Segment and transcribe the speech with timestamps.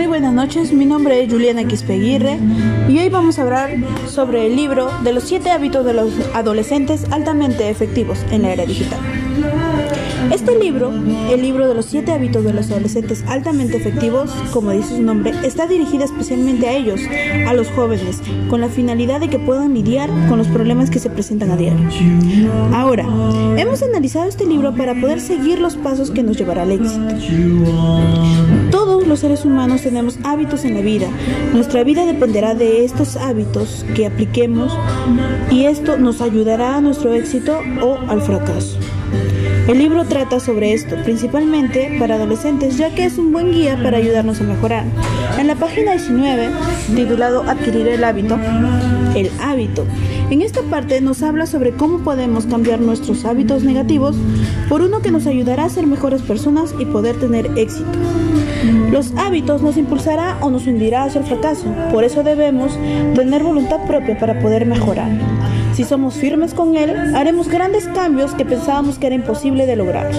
[0.00, 2.38] Muy buenas noches, mi nombre es Juliana Quispeguirre
[2.88, 3.76] y hoy vamos a hablar
[4.08, 8.64] sobre el libro de los siete hábitos de los adolescentes altamente efectivos en la era
[8.64, 8.98] digital.
[10.32, 10.92] Este libro,
[11.30, 15.32] el libro de los siete hábitos de los adolescentes altamente efectivos, como dice su nombre,
[15.44, 17.00] está dirigida especialmente a ellos,
[17.48, 21.10] a los jóvenes, con la finalidad de que puedan lidiar con los problemas que se
[21.10, 21.88] presentan a diario.
[22.72, 23.04] Ahora,
[23.56, 27.00] hemos analizado este libro para poder seguir los pasos que nos llevará al éxito.
[28.70, 31.08] Todos los seres humanos tenemos hábitos en la vida.
[31.52, 34.76] Nuestra vida dependerá de estos hábitos que apliquemos
[35.50, 38.78] y esto nos ayudará a nuestro éxito o al fracaso.
[39.68, 43.96] El libro trata sobre esto, principalmente para adolescentes, ya que es un buen guía para
[43.96, 44.84] ayudarnos a mejorar.
[45.38, 46.50] En la página 19,
[46.94, 48.36] titulado Adquirir el hábito,
[49.14, 49.86] el hábito.
[50.28, 54.16] En esta parte nos habla sobre cómo podemos cambiar nuestros hábitos negativos
[54.68, 57.90] por uno que nos ayudará a ser mejores personas y poder tener éxito.
[58.90, 62.76] Los hábitos nos impulsará o nos hundirá hacia el fracaso, por eso debemos
[63.14, 65.10] tener voluntad propia para poder mejorar.
[65.74, 70.10] Si somos firmes con él, haremos grandes cambios que pensábamos que era imposible de lograr.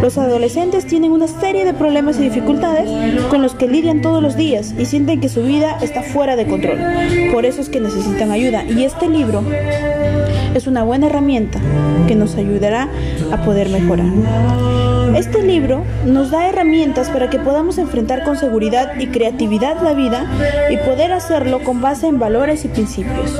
[0.00, 2.88] Los adolescentes tienen una serie de problemas y dificultades
[3.28, 6.46] con los que lidian todos los días y sienten que su vida está fuera de
[6.46, 6.78] control.
[7.32, 9.42] Por eso es que necesitan ayuda y este libro
[10.56, 11.60] es una buena herramienta
[12.08, 12.88] que nos ayudará
[13.30, 14.06] a poder mejorar.
[15.14, 20.26] Este libro nos da herramientas para que podamos enfrentar con seguridad y creatividad la vida
[20.70, 23.38] y poder hacerlo con base en valores y principios.